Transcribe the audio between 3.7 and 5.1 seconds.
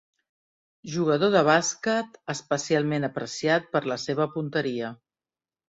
per la seva punteria.